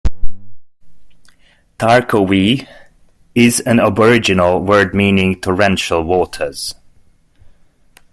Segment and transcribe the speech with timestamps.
[1.77, 2.67] "Tarcowie"
[3.35, 6.73] is an aboriginal word meaning "torrential waters".